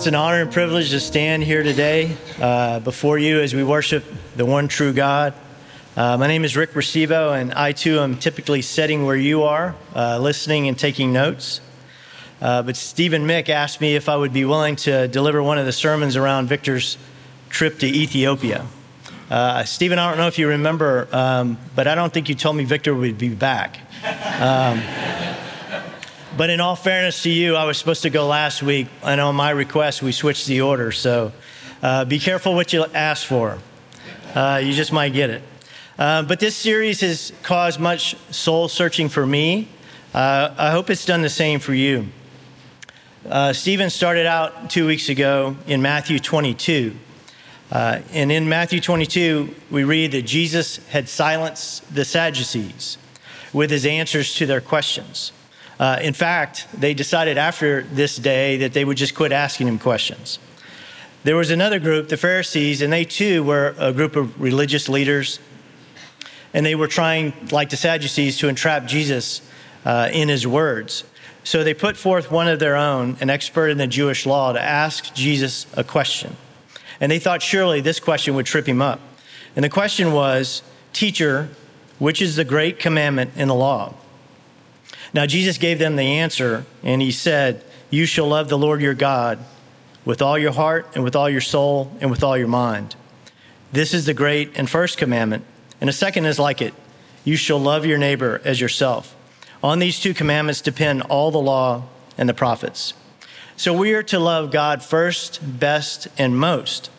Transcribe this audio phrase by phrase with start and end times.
[0.00, 4.02] It's an honor and privilege to stand here today uh, before you as we worship
[4.34, 5.34] the one true God.
[5.94, 9.76] Uh, my name is Rick Restivo, and I too am typically sitting where you are,
[9.94, 11.60] uh, listening and taking notes.
[12.40, 15.66] Uh, but Stephen Mick asked me if I would be willing to deliver one of
[15.66, 16.96] the sermons around Victor's
[17.50, 18.64] trip to Ethiopia.
[19.28, 22.56] Uh, Stephen, I don't know if you remember, um, but I don't think you told
[22.56, 23.78] me Victor would be back.
[24.40, 24.80] Um,
[26.40, 29.36] but in all fairness to you, I was supposed to go last week, and on
[29.36, 30.90] my request, we switched the order.
[30.90, 31.32] So
[31.82, 33.58] uh, be careful what you ask for.
[34.34, 35.42] Uh, you just might get it.
[35.98, 39.68] Uh, but this series has caused much soul searching for me.
[40.14, 42.06] Uh, I hope it's done the same for you.
[43.28, 46.96] Uh, Stephen started out two weeks ago in Matthew 22.
[47.70, 52.96] Uh, and in Matthew 22, we read that Jesus had silenced the Sadducees
[53.52, 55.32] with his answers to their questions.
[55.80, 59.78] Uh, in fact, they decided after this day that they would just quit asking him
[59.78, 60.38] questions.
[61.24, 65.38] There was another group, the Pharisees, and they too were a group of religious leaders.
[66.52, 69.40] And they were trying, like the Sadducees, to entrap Jesus
[69.86, 71.04] uh, in his words.
[71.44, 74.60] So they put forth one of their own, an expert in the Jewish law, to
[74.60, 76.36] ask Jesus a question.
[77.00, 79.00] And they thought surely this question would trip him up.
[79.56, 80.62] And the question was,
[80.92, 81.48] Teacher,
[81.98, 83.94] which is the great commandment in the law?
[85.12, 88.94] Now, Jesus gave them the answer, and he said, You shall love the Lord your
[88.94, 89.38] God
[90.04, 92.96] with all your heart, and with all your soul, and with all your mind.
[93.72, 95.44] This is the great and first commandment.
[95.80, 96.74] And the second is like it
[97.24, 99.14] you shall love your neighbor as yourself.
[99.62, 101.84] On these two commandments depend all the law
[102.16, 102.94] and the prophets.
[103.56, 106.90] So we are to love God first, best, and most.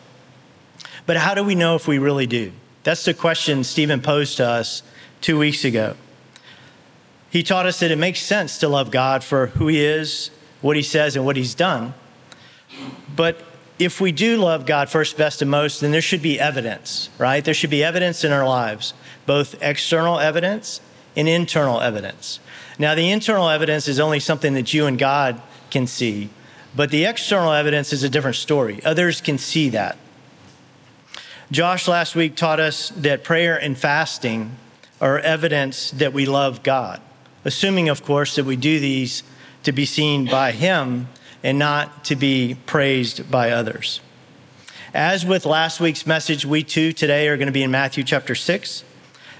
[1.06, 2.52] But how do we know if we really do?
[2.84, 4.84] That's the question Stephen posed to us
[5.20, 5.96] two weeks ago.
[7.32, 10.30] He taught us that it makes sense to love God for who He is,
[10.60, 11.94] what He says, and what He's done.
[13.16, 13.42] But
[13.78, 17.42] if we do love God first, best, and most, then there should be evidence, right?
[17.42, 18.92] There should be evidence in our lives,
[19.24, 20.82] both external evidence
[21.16, 22.38] and internal evidence.
[22.78, 25.40] Now, the internal evidence is only something that you and God
[25.70, 26.28] can see,
[26.76, 28.84] but the external evidence is a different story.
[28.84, 29.96] Others can see that.
[31.50, 34.54] Josh last week taught us that prayer and fasting
[35.00, 37.00] are evidence that we love God
[37.44, 39.22] assuming, of course, that we do these
[39.64, 41.08] to be seen by Him
[41.42, 44.00] and not to be praised by others.
[44.94, 48.34] As with last week's message, we too today are going to be in Matthew chapter
[48.34, 48.84] 6.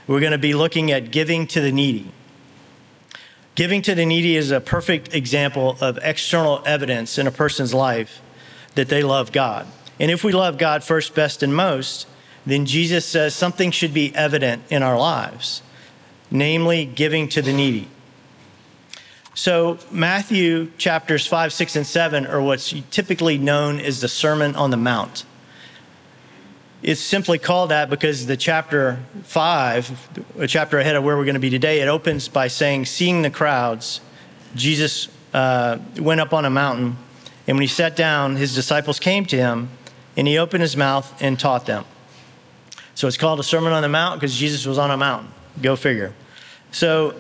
[0.07, 2.11] We're going to be looking at giving to the needy.
[3.55, 8.23] Giving to the needy is a perfect example of external evidence in a person's life
[8.75, 9.67] that they love God.
[10.01, 12.09] And if we love God first, best, and most,
[12.47, 15.63] then Jesus says something should be evident in our lives
[16.33, 17.89] namely giving to the needy.
[19.35, 24.71] So, Matthew chapters 5, 6, and 7 are what's typically known as the Sermon on
[24.71, 25.25] the Mount.
[26.83, 31.35] It's simply called that because the chapter 5, a chapter ahead of where we're going
[31.35, 34.03] to be today, it opens by saying, Seeing the crowds,
[34.55, 36.99] Jesus uh, went up on a mountain,
[37.47, 39.71] and when he sat down, his disciples came to him,
[40.15, 41.87] and he opened his mouth and taught them.
[42.95, 45.33] So, it's called a Sermon on the Mount because Jesus was on a mountain.
[45.63, 46.13] Go figure.
[46.71, 47.15] So,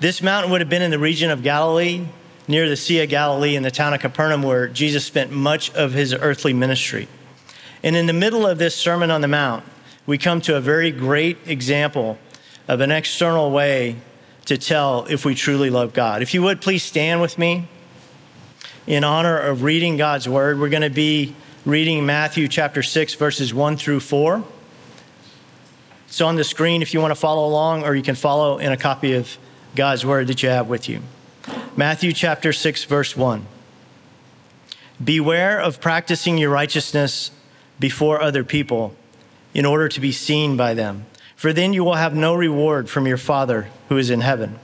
[0.00, 2.06] this mountain would have been in the region of Galilee,
[2.48, 5.92] near the Sea of Galilee in the town of Capernaum, where Jesus spent much of
[5.92, 7.08] his earthly ministry.
[7.82, 9.64] And in the middle of this Sermon on the Mount,
[10.06, 12.18] we come to a very great example
[12.68, 13.96] of an external way
[14.44, 16.22] to tell if we truly love God.
[16.22, 17.68] If you would please stand with me
[18.86, 20.60] in honor of reading God's word.
[20.60, 24.44] We're going to be reading Matthew chapter 6, verses 1 through 4.
[26.06, 28.70] It's on the screen if you want to follow along, or you can follow in
[28.70, 29.36] a copy of
[29.76, 31.02] God's word that you have with you.
[31.76, 33.46] Matthew chapter 6, verse 1.
[35.02, 37.30] Beware of practicing your righteousness
[37.78, 38.96] before other people
[39.54, 43.06] in order to be seen by them, for then you will have no reward from
[43.06, 44.58] your Father who is in heaven.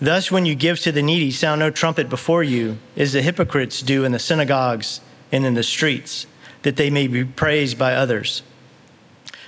[0.00, 3.82] Thus, when you give to the needy, sound no trumpet before you, as the hypocrites
[3.82, 5.00] do in the synagogues
[5.32, 6.26] and in the streets,
[6.62, 8.42] that they may be praised by others.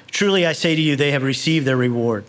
[0.09, 2.25] Truly I say to you, they have received their reward.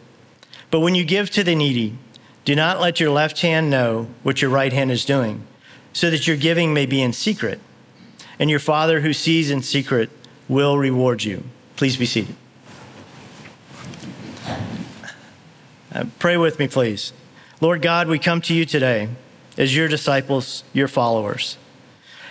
[0.72, 1.98] But when you give to the needy,
[2.46, 5.46] do not let your left hand know what your right hand is doing,
[5.94, 7.60] so that your giving may be in secret.
[8.40, 10.10] And your Father who sees in secret
[10.50, 11.44] will reward you.
[11.76, 12.36] Please be seated.
[15.94, 17.14] Uh, pray with me, please.
[17.62, 19.10] Lord God, we come to you today
[19.58, 21.58] as your disciples, your followers.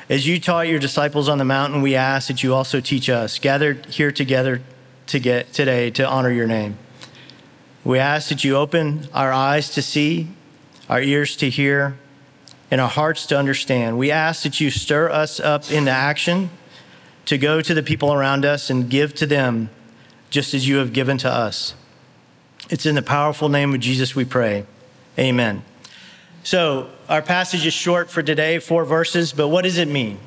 [0.08, 3.38] As you taught your disciples on the mountain, we ask that you also teach us,
[3.38, 4.60] gathered here together
[5.06, 6.76] to today to honor your name.
[7.84, 10.28] We ask that you open our eyes to see,
[10.88, 11.96] our ears to hear,
[12.70, 13.98] and our hearts to understand.
[13.98, 16.50] We ask that you stir us up into action
[17.26, 19.68] to go to the people around us and give to them
[20.30, 21.74] just as you have given to us.
[22.70, 24.64] It's in the powerful name of Jesus we pray.
[25.18, 25.64] Amen.
[26.44, 30.18] So, our passage is short for today, four verses, but what does it mean?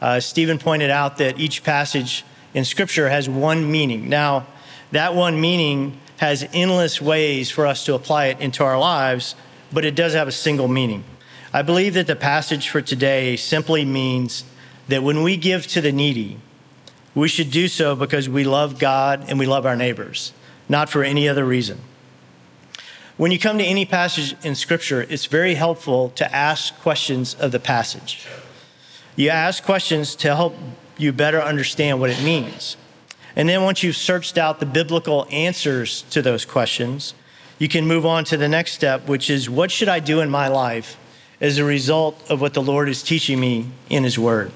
[0.00, 4.08] Uh, Stephen pointed out that each passage in Scripture has one meaning.
[4.08, 4.46] Now,
[4.92, 9.34] that one meaning has endless ways for us to apply it into our lives,
[9.72, 11.04] but it does have a single meaning.
[11.52, 14.44] I believe that the passage for today simply means
[14.88, 16.38] that when we give to the needy,
[17.14, 20.32] we should do so because we love God and we love our neighbors,
[20.68, 21.80] not for any other reason.
[23.16, 27.52] When you come to any passage in Scripture, it's very helpful to ask questions of
[27.52, 28.26] the passage.
[29.16, 30.54] You ask questions to help
[30.98, 32.76] you better understand what it means.
[33.36, 37.14] And then once you've searched out the biblical answers to those questions,
[37.58, 40.30] you can move on to the next step, which is what should I do in
[40.30, 40.96] my life
[41.40, 44.52] as a result of what the Lord is teaching me in His Word?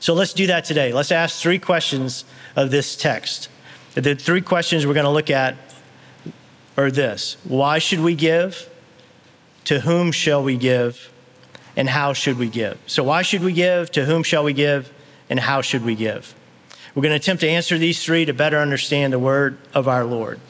[0.00, 0.92] So let's do that today.
[0.92, 2.24] Let's ask three questions
[2.56, 3.48] of this text.
[3.94, 5.56] The three questions we're going to look at
[6.76, 8.70] are this Why should we give?
[9.64, 11.12] To whom shall we give?
[11.76, 12.78] And how should we give?
[12.86, 13.90] So, why should we give?
[13.92, 14.92] To whom shall we give?
[15.28, 16.34] And how should we give?
[16.98, 20.04] We're going to attempt to answer these three to better understand the word of our
[20.04, 20.40] Lord.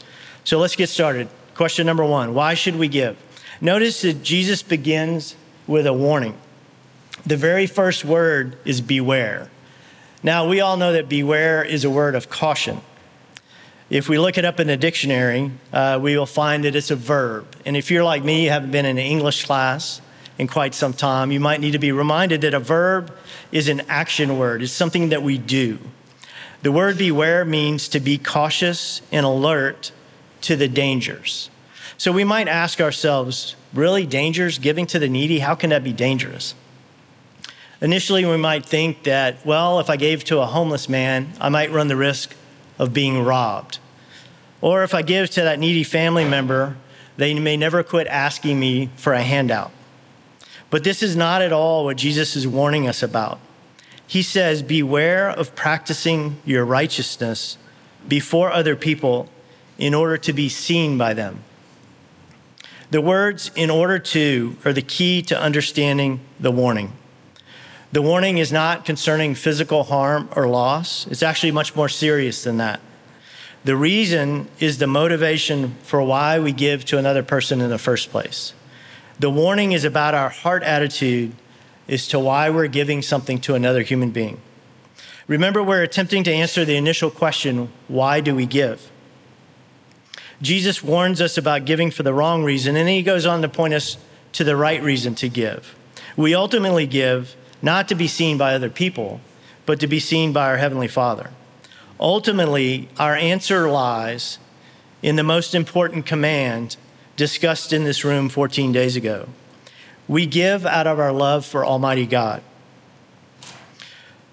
[0.45, 1.29] So, let's get started.
[1.55, 3.19] Question number one Why should we give?
[3.61, 5.37] Notice that Jesus begins
[5.67, 6.39] with a warning.
[7.27, 9.51] The very first word is beware.
[10.23, 12.81] Now, we all know that beware is a word of caution.
[13.91, 16.97] If we look it up in the dictionary, uh, we will find that it's a
[16.97, 17.47] verb.
[17.67, 20.01] And if you're like me, you haven't been in an English class
[20.39, 23.15] in quite some time, you might need to be reminded that a verb
[23.53, 25.79] is an action word, it's something that we do.
[26.63, 29.93] The word beware means to be cautious and alert
[30.43, 31.51] to the dangers.
[31.97, 35.41] So we might ask ourselves, really, dangers giving to the needy?
[35.41, 36.55] How can that be dangerous?
[37.81, 41.71] Initially, we might think that, well, if I gave to a homeless man, I might
[41.71, 42.35] run the risk
[42.79, 43.79] of being robbed.
[44.61, 46.77] Or if I give to that needy family member,
[47.17, 49.71] they may never quit asking me for a handout.
[50.71, 53.39] But this is not at all what Jesus is warning us about.
[54.09, 57.59] He says, Beware of practicing your righteousness
[58.09, 59.29] before other people
[59.77, 61.45] in order to be seen by them.
[62.91, 66.95] The words in order to are the key to understanding the warning.
[67.93, 72.57] The warning is not concerning physical harm or loss, it's actually much more serious than
[72.57, 72.81] that.
[73.65, 78.11] The reason is the motivation for why we give to another person in the first
[78.11, 78.55] place.
[79.19, 81.35] The warning is about our heart attitude
[81.89, 84.41] as to why we're giving something to another human being.
[85.27, 88.91] Remember, we're attempting to answer the initial question why do we give?
[90.41, 93.49] Jesus warns us about giving for the wrong reason, and then he goes on to
[93.49, 93.99] point us
[94.33, 95.75] to the right reason to give.
[96.17, 99.21] We ultimately give not to be seen by other people,
[99.67, 101.31] but to be seen by our Heavenly Father.
[102.01, 104.39] Ultimately, our answer lies
[105.03, 106.77] in the most important command
[107.17, 109.29] discussed in this room 14 days ago.
[110.09, 112.43] We give out of our love for Almighty God.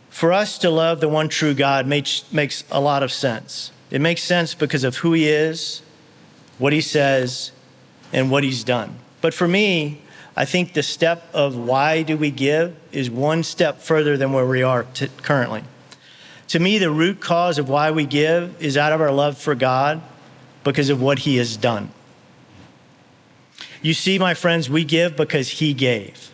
[0.09, 3.71] For us to love the one true God makes, makes a lot of sense.
[3.91, 5.81] It makes sense because of who He is,
[6.57, 7.51] what He says,
[8.13, 8.97] and what He's done.
[9.19, 10.01] But for me,
[10.37, 14.45] I think the step of why do we give is one step further than where
[14.45, 15.63] we are t- currently.
[16.49, 19.55] To me, the root cause of why we give is out of our love for
[19.55, 20.01] God
[20.63, 21.89] because of what He has done.
[23.85, 26.31] You see, my friends, we give because He gave.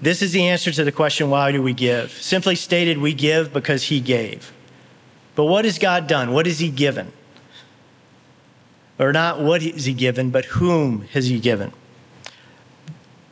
[0.00, 2.10] This is the answer to the question, why do we give?
[2.10, 4.52] Simply stated, we give because He gave.
[5.36, 6.32] But what has God done?
[6.32, 7.12] What has He given?
[8.98, 11.70] Or not what has He given, but whom has He given?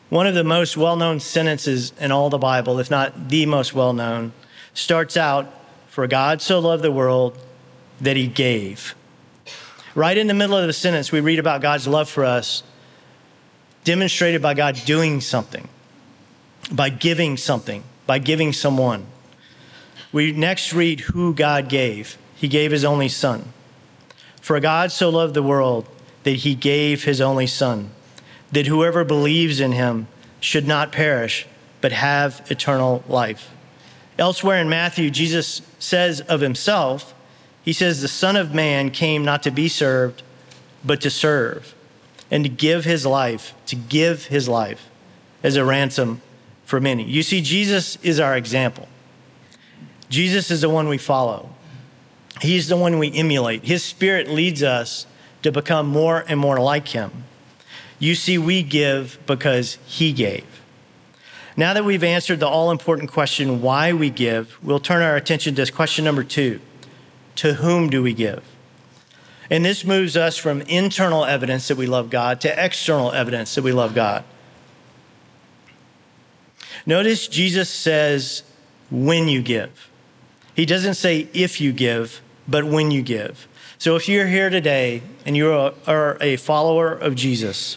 [0.08, 3.74] One of the most well known sentences in all the Bible, if not the most
[3.74, 4.32] well known,
[4.72, 5.52] starts out
[5.88, 7.36] For God so loved the world
[8.00, 8.94] that He gave.
[9.96, 12.62] Right in the middle of the sentence, we read about God's love for us
[13.84, 15.68] demonstrated by God doing something,
[16.70, 19.06] by giving something, by giving someone.
[20.12, 22.18] We next read who God gave.
[22.34, 23.52] He gave his only son.
[24.40, 25.86] For God so loved the world
[26.24, 27.90] that he gave his only son,
[28.52, 30.08] that whoever believes in him
[30.40, 31.46] should not perish,
[31.80, 33.50] but have eternal life.
[34.18, 37.14] Elsewhere in Matthew, Jesus says of himself,
[37.62, 40.22] He says, The Son of Man came not to be served,
[40.84, 41.74] but to serve
[42.30, 44.88] and to give his life, to give his life
[45.42, 46.20] as a ransom
[46.64, 47.04] for many.
[47.04, 48.88] You see, Jesus is our example.
[50.08, 51.50] Jesus is the one we follow.
[52.40, 53.64] He's the one we emulate.
[53.64, 55.06] His spirit leads us
[55.42, 57.24] to become more and more like him.
[58.00, 60.46] You see, we give because He gave.
[61.56, 65.54] Now that we've answered the all important question, why we give, we'll turn our attention
[65.56, 66.60] to question number two
[67.36, 68.42] To whom do we give?
[69.50, 73.64] And this moves us from internal evidence that we love God to external evidence that
[73.64, 74.24] we love God.
[76.86, 78.44] Notice Jesus says,
[78.90, 79.90] when you give.
[80.54, 83.48] He doesn't say if you give, but when you give.
[83.78, 87.76] So if you're here today and you are a follower of Jesus,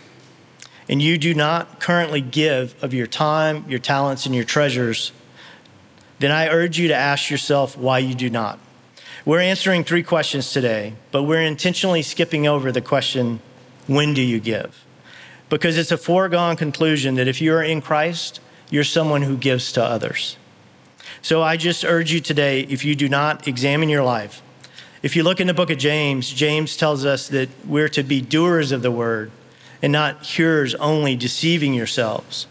[0.90, 5.12] and you do not currently give of your time, your talents, and your treasures,
[6.20, 8.60] then I urge you to ask yourself why you do not.
[9.26, 13.40] We're answering three questions today, but we're intentionally skipping over the question,
[13.88, 14.84] when do you give?
[15.48, 19.72] Because it's a foregone conclusion that if you are in Christ, you're someone who gives
[19.74, 20.36] to others.
[21.22, 24.42] So I just urge you today, if you do not examine your life,
[25.02, 28.20] if you look in the book of James, James tells us that we're to be
[28.20, 29.32] doers of the word
[29.82, 32.46] and not hearers only, deceiving yourselves.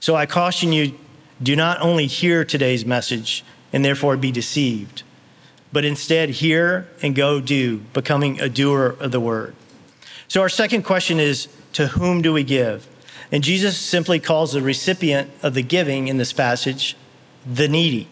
[0.00, 0.98] So I caution you
[1.40, 5.04] do not only hear today's message and therefore be deceived,
[5.72, 9.54] but instead hear and go do, becoming a doer of the word.
[10.28, 12.86] So our second question is to whom do we give?
[13.30, 16.96] And Jesus simply calls the recipient of the giving in this passage
[17.50, 18.08] the needy.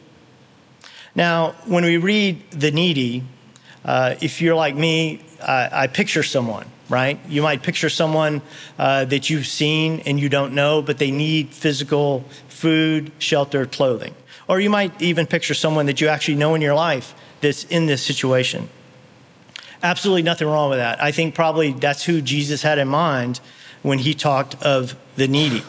[1.15, 3.25] Now, when we read the needy,
[3.85, 7.21] uh, if you're like me, I picture someone right?
[7.29, 8.43] You might picture someone
[8.79, 14.15] uh, that you've seen and you don't know, but they need physical food, shelter, clothing.
[14.49, 17.87] Or you might even picture someone that you actually know in your life that's in
[17.87, 18.69] this situation.
[19.83, 21.03] Absolutely nothing wrong with that.
[21.03, 23.41] I think probably that's who Jesus had in mind
[23.83, 25.63] when he talked of the needy.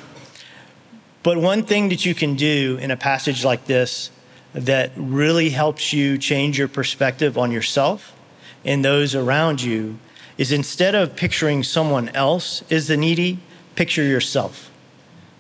[1.23, 4.09] But one thing that you can do in a passage like this
[4.53, 8.13] that really helps you change your perspective on yourself
[8.65, 9.97] and those around you
[10.37, 13.39] is instead of picturing someone else as the needy,
[13.75, 14.71] picture yourself,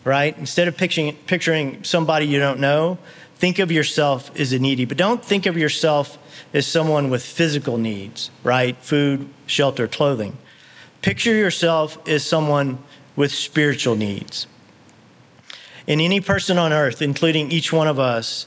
[0.03, 0.37] right?
[0.37, 2.97] Instead of picturing, picturing somebody you don't know,
[3.41, 4.85] think of yourself as a needy.
[4.85, 6.19] But don't think of yourself
[6.53, 8.77] as someone with physical needs, right?
[8.77, 10.37] Food, shelter, clothing.
[11.01, 12.77] Picture yourself as someone
[13.15, 14.45] with spiritual needs.
[15.87, 18.45] And any person on earth, including each one of us,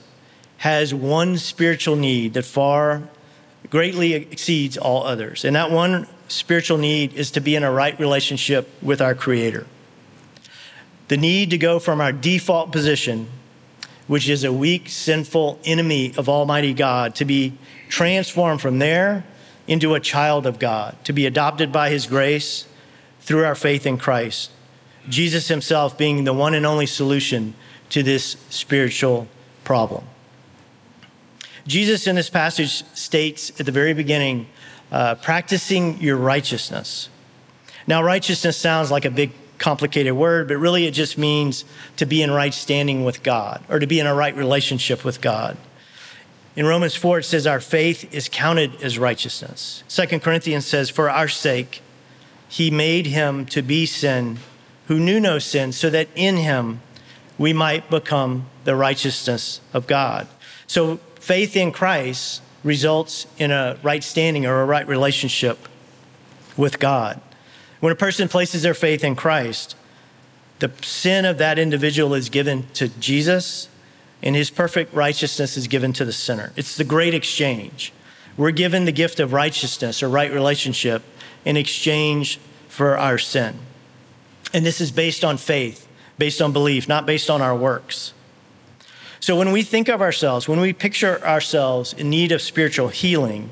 [0.59, 3.03] has one spiritual need that far
[3.71, 5.45] greatly exceeds all others.
[5.45, 9.67] And that one spiritual need is to be in a right relationship with our Creator.
[11.09, 13.27] The need to go from our default position,
[14.07, 17.57] which is a weak, sinful enemy of Almighty God, to be
[17.89, 19.25] transformed from there
[19.67, 22.67] into a child of God, to be adopted by His grace
[23.21, 24.51] through our faith in Christ.
[25.09, 27.55] Jesus Himself being the one and only solution
[27.91, 29.29] to this spiritual
[29.65, 30.05] problem.
[31.67, 34.47] Jesus in this passage states at the very beginning
[34.93, 37.09] uh, practicing your righteousness.
[37.87, 39.33] Now, righteousness sounds like a big,
[39.65, 41.65] complicated word, but really it just means
[41.97, 45.23] to be in right standing with God or to be in a right relationship with
[45.23, 45.57] God.
[46.55, 49.83] In Romans 4, it says, Our faith is counted as righteousness.
[49.89, 51.81] Second Corinthians says, For our sake,
[52.47, 54.39] he made him to be sin
[54.89, 56.83] who knew no sin, so that in him
[57.39, 60.29] we might become the righteousness of God.
[60.67, 65.57] So faith in Christ results in a right standing or a right relationship
[66.55, 67.19] with God.
[67.85, 69.77] When a person places their faith in Christ,
[70.59, 73.69] the sin of that individual is given to Jesus,
[74.23, 76.51] and his perfect righteousness is given to the sinner.
[76.57, 77.93] It's the great exchange.
[78.39, 81.03] We're given the gift of righteousness or right relationship
[81.45, 83.59] in exchange for our sin.
[84.55, 85.87] And this is based on faith,
[86.17, 88.15] based on belief, not based on our works.
[89.21, 93.51] So when we think of ourselves, when we picture ourselves in need of spiritual healing,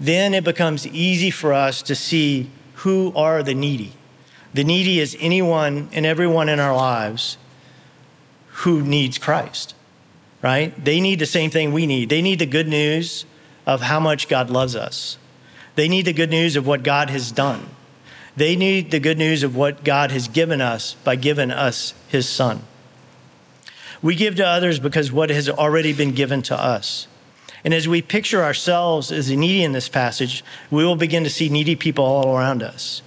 [0.00, 2.50] then it becomes easy for us to see
[2.82, 3.92] who are the needy.
[4.54, 7.38] The needy is anyone and everyone in our lives
[8.48, 9.74] who needs Christ,
[10.42, 10.72] right?
[10.84, 12.08] They need the same thing we need.
[12.08, 13.24] They need the good news
[13.66, 15.16] of how much God loves us.
[15.76, 17.68] They need the good news of what God has done.
[18.36, 22.28] They need the good news of what God has given us by giving us his
[22.28, 22.62] son.
[24.02, 27.06] We give to others because what has already been given to us.
[27.64, 31.48] And as we picture ourselves as needy in this passage, we will begin to see
[31.48, 33.02] needy people all around us.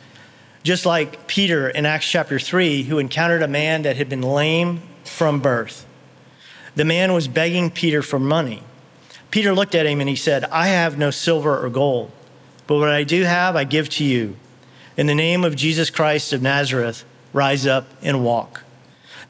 [0.63, 4.81] Just like Peter in Acts chapter 3, who encountered a man that had been lame
[5.03, 5.85] from birth.
[6.75, 8.63] The man was begging Peter for money.
[9.29, 12.11] Peter looked at him and he said, I have no silver or gold,
[12.67, 14.37] but what I do have, I give to you.
[14.97, 18.63] In the name of Jesus Christ of Nazareth, rise up and walk.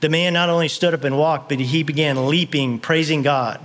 [0.01, 3.59] The man not only stood up and walked, but he began leaping, praising God.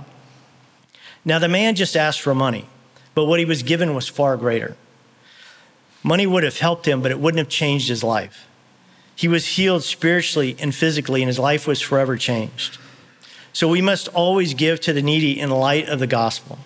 [1.23, 2.65] Now, the man just asked for money,
[3.13, 4.75] but what he was given was far greater.
[6.03, 8.47] Money would have helped him, but it wouldn't have changed his life.
[9.15, 12.79] He was healed spiritually and physically, and his life was forever changed.
[13.53, 16.57] So we must always give to the needy in light of the gospel.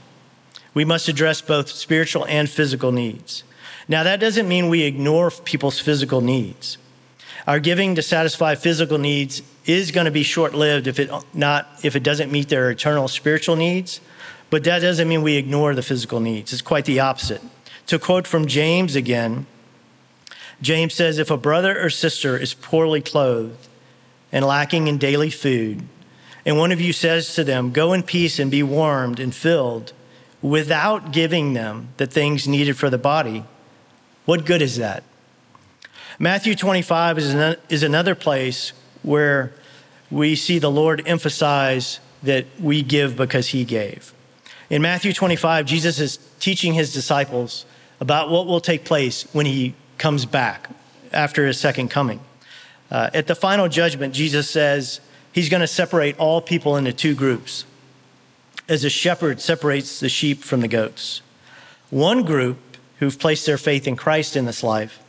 [0.74, 3.44] We must address both spiritual and physical needs.
[3.88, 6.78] Now, that doesn't mean we ignore people's physical needs.
[7.48, 11.96] Our giving to satisfy physical needs is going to be short-lived if it not if
[11.96, 14.00] it doesn't meet their eternal spiritual needs,
[14.50, 16.54] but that doesn't mean we ignore the physical needs.
[16.54, 17.42] It's quite the opposite.
[17.88, 19.46] To quote from James again,
[20.62, 23.68] James says if a brother or sister is poorly clothed
[24.32, 25.84] and lacking in daily food,
[26.46, 29.94] and one of you says to them, Go in peace and be warmed and filled,
[30.42, 33.44] without giving them the things needed for the body,
[34.26, 35.04] what good is that?
[36.18, 37.18] Matthew 25
[37.70, 38.72] is another place
[39.04, 39.54] where
[40.10, 44.14] we see the Lord emphasize that we give because he gave.
[44.70, 47.66] In Matthew 25, Jesus is teaching his disciples
[48.00, 50.70] about what will take place when he comes back
[51.14, 52.20] after his second coming.
[52.90, 55.00] Uh, at the final judgment, Jesus says,
[55.32, 57.66] he's going to separate all people into two groups,
[58.68, 61.22] as a shepherd separates the sheep from the goats.
[61.90, 62.58] One group
[63.00, 65.00] who've placed their faith in Christ in this life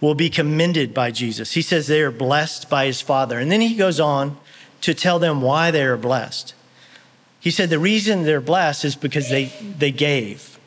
[0.00, 1.52] will be commended by Jesus.
[1.52, 3.38] He says they are blessed by his Father.
[3.38, 4.36] And then he goes on
[4.82, 6.54] to tell them why they are blessed.
[7.44, 10.58] He said the reason they're blessed is because they, they gave.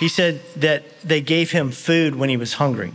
[0.00, 2.94] He said that they gave him food when he was hungry,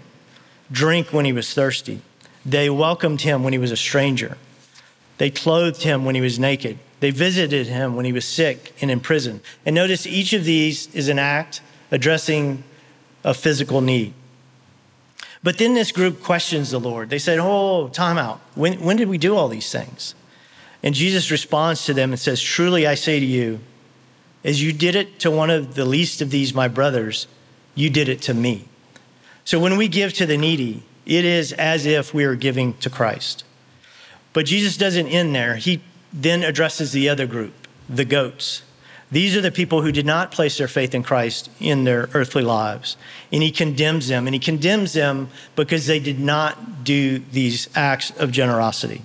[0.72, 2.01] drink when he was thirsty.
[2.44, 4.39] They welcomed him when he was a stranger.
[5.20, 6.80] They clothed him when he was naked.
[7.00, 9.42] They visited him when he was sick and in prison.
[9.63, 11.62] And notice each of these is an act
[11.92, 12.63] addressing
[13.24, 14.16] a physical need.
[15.44, 17.12] But then this group questions the Lord.
[17.12, 18.42] They said, Oh, time out.
[18.56, 20.16] When, when did we do all these things?
[20.84, 23.60] And Jesus responds to them and says, Truly I say to you,
[24.43, 27.27] as you did it to one of the least of these, my brothers,
[27.75, 28.67] you did it to me.
[29.43, 32.89] So when we give to the needy, it is as if we are giving to
[32.89, 33.43] Christ.
[34.34, 35.55] But Jesus doesn't end there.
[35.55, 35.81] He
[36.13, 37.53] then addresses the other group,
[37.90, 38.61] the goats.
[39.11, 42.44] These are the people who did not place their faith in Christ in their earthly
[42.44, 42.98] lives.
[43.31, 44.27] And he condemns them.
[44.27, 49.01] And he condemns them because they did not do these acts of generosity.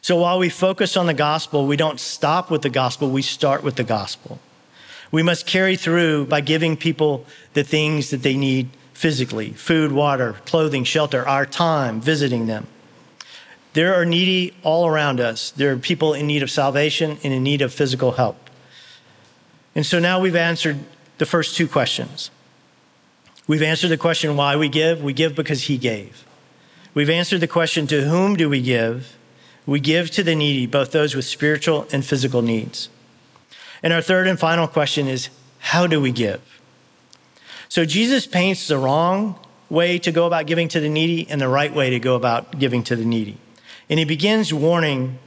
[0.00, 3.62] So while we focus on the gospel, we don't stop with the gospel, we start
[3.62, 4.38] with the gospel.
[5.10, 10.34] We must carry through by giving people the things that they need physically food, water,
[10.44, 12.66] clothing, shelter, our time, visiting them.
[13.72, 15.50] There are needy all around us.
[15.50, 18.50] There are people in need of salvation and in need of physical help.
[19.74, 20.78] And so now we've answered
[21.18, 22.30] the first two questions.
[23.46, 25.02] We've answered the question why we give.
[25.02, 26.24] We give because He gave.
[26.94, 29.16] We've answered the question to whom do we give?
[29.68, 32.88] We give to the needy, both those with spiritual and physical needs.
[33.82, 35.28] And our third and final question is
[35.58, 36.40] how do we give?
[37.68, 41.50] So Jesus paints the wrong way to go about giving to the needy and the
[41.50, 43.36] right way to go about giving to the needy.
[43.90, 45.18] And he begins warning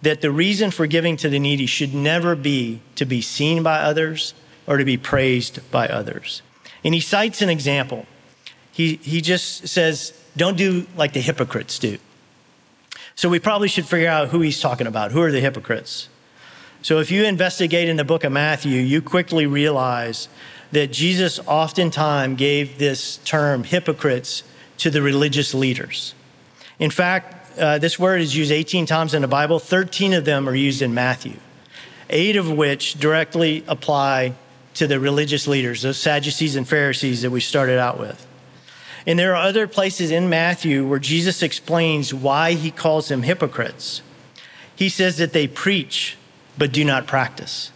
[0.00, 3.80] that the reason for giving to the needy should never be to be seen by
[3.80, 4.32] others
[4.66, 6.40] or to be praised by others.
[6.82, 8.06] And he cites an example.
[8.72, 11.98] He, he just says, don't do like the hypocrites do.
[13.16, 15.12] So we probably should figure out who he's talking about.
[15.12, 16.08] Who are the hypocrites?
[16.82, 20.28] So if you investigate in the book of Matthew, you quickly realize
[20.72, 24.42] that Jesus oftentimes gave this term hypocrites
[24.78, 26.14] to the religious leaders.
[26.78, 30.48] In fact, uh, this word is used 18 times in the Bible, 13 of them
[30.48, 31.36] are used in Matthew,
[32.10, 34.34] eight of which directly apply
[34.74, 38.26] to the religious leaders, those Sadducees and Pharisees that we started out with.
[39.06, 44.02] And there are other places in Matthew where Jesus explains why he calls them hypocrites.
[44.74, 46.16] He says that they preach
[46.56, 47.70] but do not practice.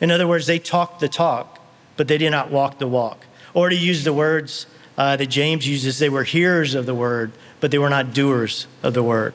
[0.00, 1.58] In other words, they talk the talk,
[1.96, 3.26] but they do not walk the walk.
[3.52, 7.32] Or to use the words uh, that James uses, they were hearers of the word,
[7.60, 9.34] but they were not doers of the word.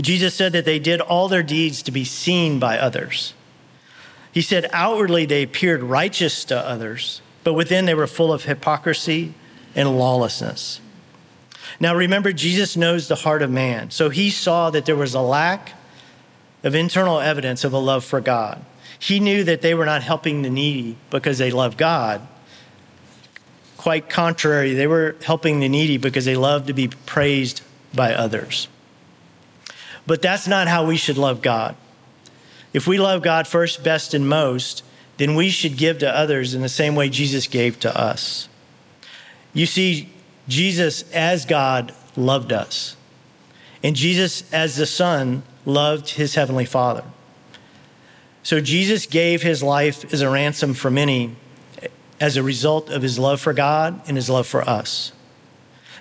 [0.00, 3.34] Jesus said that they did all their deeds to be seen by others.
[4.30, 9.34] He said outwardly they appeared righteous to others, but within they were full of hypocrisy
[9.74, 10.80] and lawlessness.
[11.80, 13.90] Now remember, Jesus knows the heart of man.
[13.90, 15.72] So he saw that there was a lack
[16.62, 18.64] of internal evidence of a love for God.
[18.98, 22.26] He knew that they were not helping the needy because they love God,
[23.82, 28.68] Quite contrary, they were helping the needy because they loved to be praised by others.
[30.06, 31.74] But that's not how we should love God.
[32.72, 34.84] If we love God first, best, and most,
[35.16, 38.48] then we should give to others in the same way Jesus gave to us.
[39.52, 40.08] You see,
[40.48, 42.96] Jesus as God loved us,
[43.82, 47.04] and Jesus as the Son loved his heavenly Father.
[48.42, 51.36] So Jesus gave his life as a ransom for many
[52.20, 55.12] as a result of his love for God and his love for us.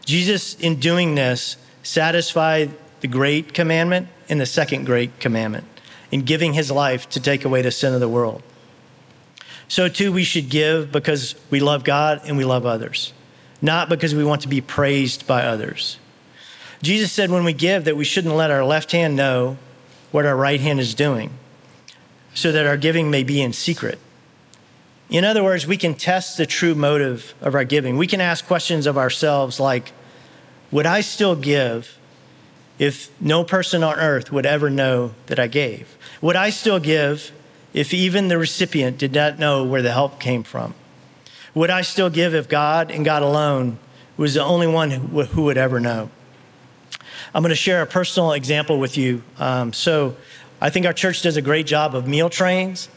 [0.06, 5.66] Jesus, in doing this, satisfied the great commandment and the second great commandment
[6.12, 8.44] in giving his life to take away the sin of the world.
[9.68, 13.14] So, too, we should give because we love God and we love others,
[13.62, 15.97] not because we want to be praised by others.
[16.82, 19.58] Jesus said when we give that we shouldn't let our left hand know
[20.12, 21.32] what our right hand is doing,
[22.34, 24.00] so that our giving may be in secret.
[25.10, 27.97] In other words, we can test the true motive of our giving.
[27.97, 29.91] We can ask questions of ourselves like,
[30.71, 31.97] Would I still give
[32.80, 35.97] if no person on earth would ever know that I gave?
[36.21, 37.32] Would I still give
[37.74, 40.74] if even the recipient did not know where the help came from?
[41.54, 43.78] Would I still give if God and God alone
[44.18, 46.10] was the only one who would ever know?
[47.34, 49.24] I'm going to share a personal example with you.
[49.38, 50.16] Um, so,
[50.64, 52.88] I think our church does a great job of meal trains.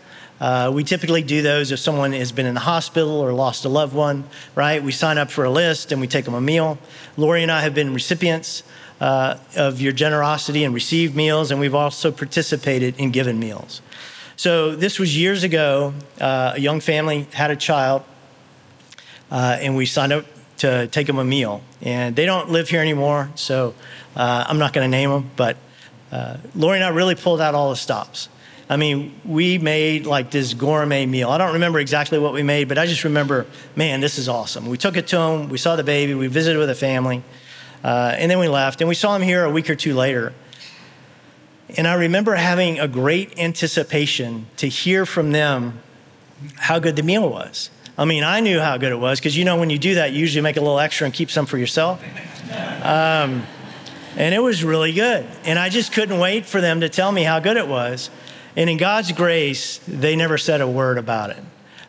[0.41, 3.69] Uh, we typically do those if someone has been in the hospital or lost a
[3.69, 4.83] loved one, right?
[4.83, 6.79] We sign up for a list and we take them a meal.
[7.17, 8.65] Lori and I have been recipients
[9.01, 13.81] uh, of your generosity and received meals, and we've also participated in given meals.
[14.37, 15.95] So, this was years ago.
[16.21, 18.03] Uh, a young family had a child,
[19.31, 20.25] uh, and we signed up
[20.59, 21.63] to take them a meal.
[21.83, 23.75] And they don't live here anymore, so
[24.17, 25.57] uh, I'm not going to name them, but
[26.13, 28.29] uh, Lori and I really pulled out all the stops.
[28.69, 31.29] I mean, we made like this gourmet meal.
[31.29, 34.67] I don't remember exactly what we made, but I just remember, man, this is awesome.
[34.67, 37.23] We took it to them, we saw the baby, we visited with the family,
[37.83, 38.81] uh, and then we left.
[38.81, 40.33] And we saw them here a week or two later.
[41.77, 45.81] And I remember having a great anticipation to hear from them
[46.57, 47.71] how good the meal was.
[47.97, 50.13] I mean, I knew how good it was because you know when you do that,
[50.13, 52.03] you usually make a little extra and keep some for yourself.
[52.83, 53.47] Um,
[54.17, 55.27] and it was really good.
[55.45, 58.11] And I just couldn't wait for them to tell me how good it was.
[58.57, 61.43] And in God's grace, they never said a word about it.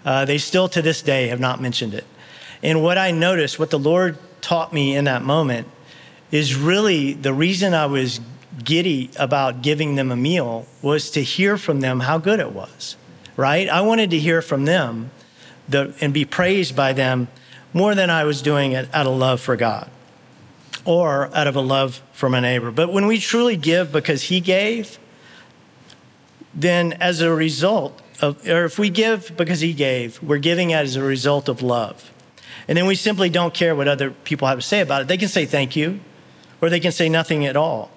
[0.03, 2.05] Uh, they still to this day have not mentioned it.
[2.61, 5.67] And what I noticed, what the Lord taught me in that moment,
[6.31, 8.19] is really the reason I was
[8.63, 12.95] giddy about giving them a meal was to hear from them how good it was,
[13.35, 13.67] right?
[13.67, 15.11] I wanted to hear from them
[15.67, 17.27] the, and be praised by them
[17.73, 19.89] more than I was doing it out of love for God
[20.85, 22.71] or out of a love for my neighbor.
[22.71, 24.99] But when we truly give because He gave,
[26.53, 30.95] then as a result of, or if we give because He gave, we're giving as
[30.95, 32.11] a result of love.
[32.67, 35.07] And then we simply don't care what other people have to say about it.
[35.07, 35.99] They can say thank you,
[36.61, 37.91] or they can say nothing at all.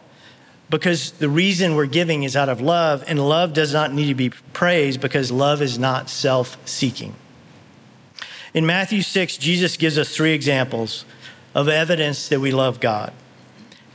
[0.71, 4.15] Because the reason we're giving is out of love, and love does not need to
[4.15, 7.15] be praised because love is not self seeking.
[8.55, 11.05] In Matthew 6, Jesus gives us three examples
[11.55, 13.13] of evidence that we love God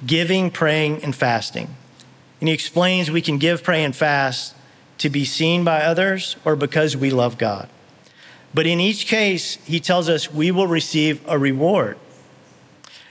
[0.05, 1.73] giving, praying, and fasting.
[2.41, 4.53] And he explains we can give, pray, and fast
[4.97, 7.69] to be seen by others or because we love God.
[8.53, 11.97] But in each case, he tells us we will receive a reward.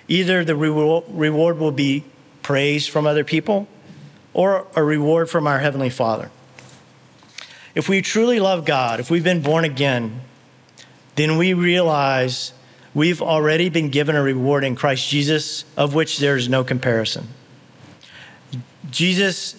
[0.06, 2.04] Either the reward will be
[2.42, 3.66] praise from other people
[4.34, 6.30] or a reward from our Heavenly Father.
[7.74, 10.20] If we truly love God, if we've been born again,
[11.14, 12.52] then we realize
[12.94, 17.28] we've already been given a reward in Christ Jesus of which there is no comparison.
[18.90, 19.56] Jesus,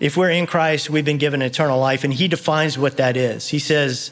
[0.00, 3.48] if we're in Christ, we've been given eternal life, and He defines what that is.
[3.48, 4.10] He says,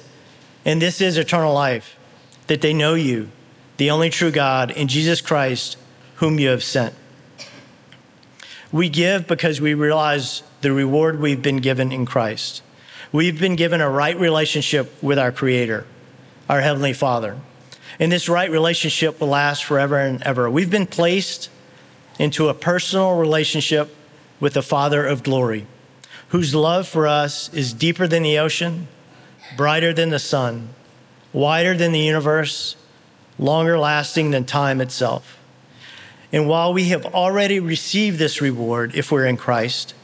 [0.64, 1.96] And this is eternal life,
[2.46, 3.30] that they know you,
[3.76, 5.76] the only true God, in Jesus Christ,
[6.16, 6.94] whom you have sent.
[8.70, 12.62] We give because we realize the reward we've been given in Christ.
[13.10, 15.84] We've been given a right relationship with our Creator,
[16.50, 17.36] our Heavenly Father.
[18.00, 20.50] And this right relationship will last forever and ever.
[20.50, 21.48] We've been placed
[22.18, 23.94] into a personal relationship
[24.40, 25.68] with the Father of glory,
[26.30, 28.88] whose love for us is deeper than the ocean,
[29.56, 30.70] brighter than the sun,
[31.32, 32.74] wider than the universe,
[33.38, 35.38] longer lasting than time itself.
[36.32, 39.94] And while we have already received this reward if we're in Christ,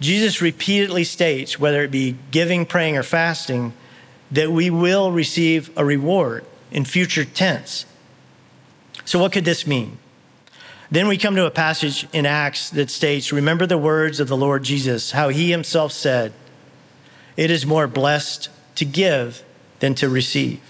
[0.00, 3.74] Jesus repeatedly states, whether it be giving, praying, or fasting,
[4.30, 7.86] that we will receive a reward in future tense.
[9.04, 9.98] So, what could this mean?
[10.90, 14.36] Then we come to a passage in Acts that states, Remember the words of the
[14.36, 16.32] Lord Jesus, how he himself said,
[17.36, 19.42] It is more blessed to give
[19.80, 20.60] than to receive.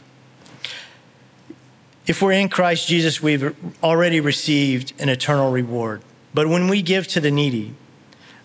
[2.07, 6.03] If we're in Christ Jesus, we've already received an eternal reward.
[6.35, 7.75] But when we give to the needy,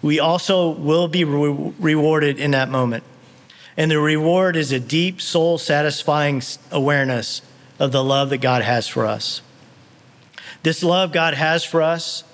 [0.01, 3.03] we also will be re- rewarded in that moment.
[3.79, 7.41] And the reward is a deep, soul satisfying awareness
[7.79, 9.41] of the love that God has for us.
[10.63, 12.25] This love God has for us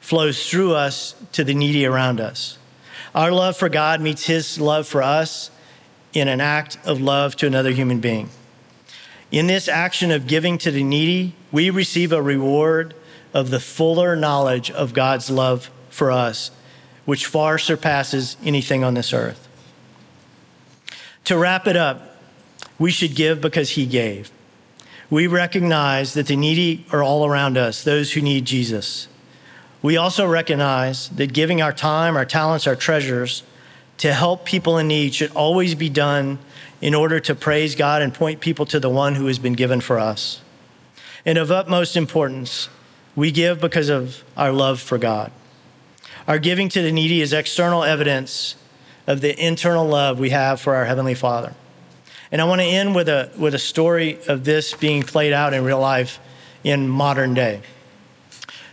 [0.00, 2.56] flows through us to the needy around us.
[3.14, 5.50] Our love for God meets His love for us
[6.14, 8.30] in an act of love to another human being.
[9.30, 12.94] In this action of giving to the needy, we receive a reward
[13.34, 16.50] of the fuller knowledge of God's love for us,
[17.04, 19.45] which far surpasses anything on this earth.
[21.26, 22.16] To wrap it up,
[22.78, 24.30] we should give because He gave.
[25.10, 29.08] We recognize that the needy are all around us, those who need Jesus.
[29.82, 33.42] We also recognize that giving our time, our talents, our treasures
[33.98, 36.38] to help people in need should always be done
[36.80, 39.80] in order to praise God and point people to the one who has been given
[39.80, 40.42] for us.
[41.24, 42.68] And of utmost importance,
[43.16, 45.32] we give because of our love for God.
[46.28, 48.54] Our giving to the needy is external evidence
[49.06, 51.54] of the internal love we have for our Heavenly Father.
[52.32, 55.54] And I want to end with a, with a story of this being played out
[55.54, 56.18] in real life
[56.64, 57.62] in modern day.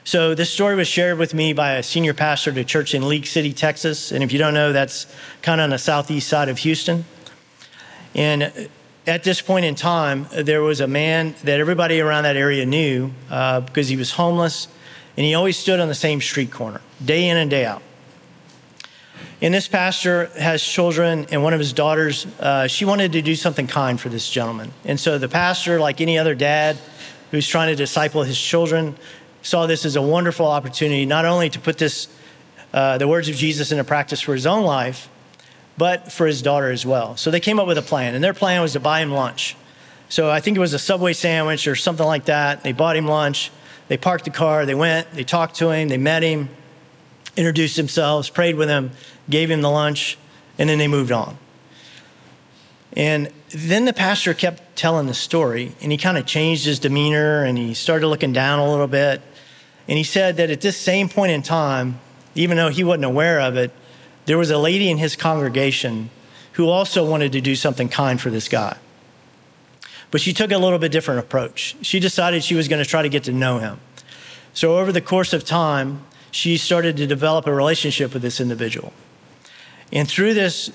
[0.06, 3.08] So, this story was shared with me by a senior pastor at a church in
[3.08, 4.12] League City, Texas.
[4.12, 5.08] And if you don't know, that's
[5.42, 7.06] kind of on the southeast side of Houston.
[8.14, 8.70] And
[9.08, 13.12] at this point in time, there was a man that everybody around that area knew
[13.30, 14.68] uh, because he was homeless
[15.16, 17.82] and he always stood on the same street corner, day in and day out.
[19.44, 23.36] And this pastor has children, and one of his daughters, uh, she wanted to do
[23.36, 24.72] something kind for this gentleman.
[24.86, 26.78] And so the pastor, like any other dad
[27.30, 28.96] who's trying to disciple his children,
[29.42, 32.08] saw this as a wonderful opportunity not only to put this,
[32.74, 35.10] uh, the words of Jesus into practice for his own life,
[35.78, 37.18] but for his daughter as well.
[37.18, 39.58] So they came up with a plan, and their plan was to buy him lunch.
[40.08, 42.64] So I think it was a Subway sandwich or something like that.
[42.64, 43.52] They bought him lunch.
[43.90, 44.66] They parked the car.
[44.66, 45.12] They went.
[45.12, 45.90] They talked to him.
[45.90, 46.48] They met him,
[47.36, 48.92] introduced themselves, prayed with him,
[49.30, 50.18] gave him the lunch,
[50.58, 51.38] and then they moved on.
[52.96, 57.44] And then the pastor kept telling the story, and he kind of changed his demeanor
[57.44, 59.22] and he started looking down a little bit.
[59.88, 62.00] And he said that at this same point in time,
[62.36, 63.72] even though he wasn't aware of it,
[64.26, 66.10] there was a lady in his congregation
[66.54, 68.78] who also wanted to do something kind for this guy.
[70.12, 71.76] But she took a little bit different approach.
[71.82, 73.80] She decided she was going to try to get to know him.
[74.54, 78.94] So, over the course of time, she started to develop a relationship with this individual.
[79.94, 80.72] And through this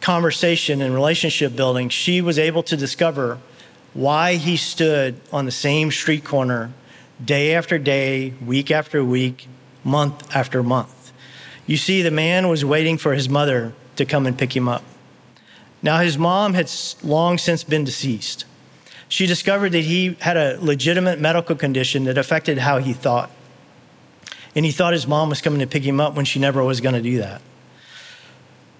[0.00, 3.38] conversation and relationship building, she was able to discover
[3.92, 6.72] why he stood on the same street corner
[7.22, 9.46] day after day, week after week,
[9.84, 11.12] month after month.
[11.66, 14.82] You see, the man was waiting for his mother to come and pick him up.
[15.82, 16.70] Now, his mom had
[17.02, 18.46] long since been deceased.
[19.08, 23.30] She discovered that he had a legitimate medical condition that affected how he thought.
[24.56, 26.80] And he thought his mom was coming to pick him up when she never was
[26.80, 27.42] going to do that.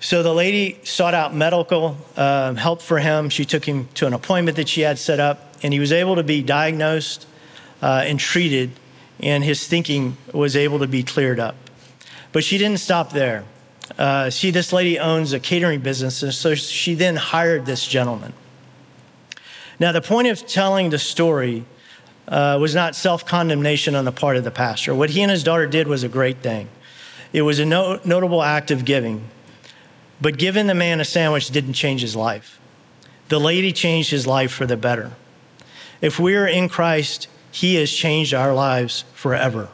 [0.03, 3.29] So the lady sought out medical uh, help for him.
[3.29, 6.17] She took him to an appointment that she had set up, and he was able
[6.17, 7.25] to be diagnosed
[7.81, 8.73] uh, and treated,
[9.21, 11.55] and his thinking was able to be cleared up.
[12.33, 13.45] But she didn't stop there.
[13.97, 18.33] Uh, see, this lady owns a catering business, and so she then hired this gentleman.
[19.79, 21.65] Now, the point of telling the story
[22.27, 24.97] uh, was not self condemnation on the part of the pastor.
[24.97, 26.69] What he and his daughter did was a great thing.
[27.33, 29.29] It was a no- notable act of giving.
[30.23, 32.61] But giving the man a sandwich didn't change his life.
[33.29, 35.11] The lady changed his life for the better.
[36.01, 39.69] If we are in Christ, he has changed our lives forever.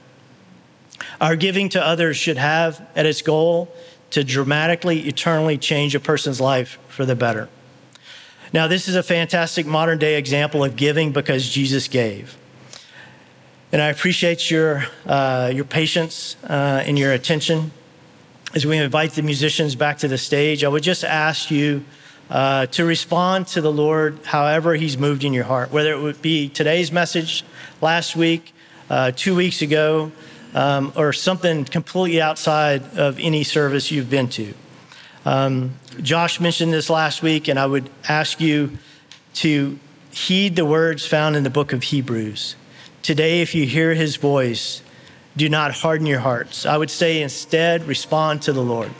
[1.20, 3.74] Our giving to others should have at its goal
[4.10, 7.50] to dramatically, eternally change a person's life for the better.
[8.50, 12.38] Now, this is a fantastic modern day example of giving because Jesus gave.
[13.70, 17.70] And I appreciate your, uh, your patience uh, and your attention
[18.54, 21.84] as we invite the musicians back to the stage, I would just ask you
[22.30, 26.22] uh, to respond to the Lord however He's moved in your heart, whether it would
[26.22, 27.44] be today's message,
[27.80, 28.54] last week,
[28.88, 30.12] uh, two weeks ago,
[30.54, 34.54] um, or something completely outside of any service you've been to.
[35.26, 38.78] Um, Josh mentioned this last week, and I would ask you
[39.34, 39.78] to
[40.10, 42.56] heed the words found in the book of Hebrews.
[43.02, 44.82] Today, if you hear his voice,
[45.38, 46.66] do not harden your hearts.
[46.66, 48.90] I would say instead, respond to the Lord.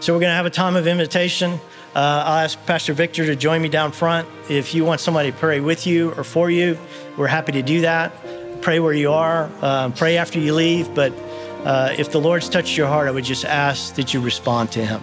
[0.00, 1.52] So we're going to have a time of invitation.
[1.94, 4.26] Uh, I'll ask Pastor Victor to join me down front.
[4.48, 6.78] If you want somebody to pray with you or for you,
[7.16, 8.12] we're happy to do that.
[8.62, 10.94] Pray where you are, uh, pray after you leave.
[10.94, 11.12] But
[11.64, 14.84] uh, if the Lord's touched your heart, I would just ask that you respond to
[14.84, 15.02] Him.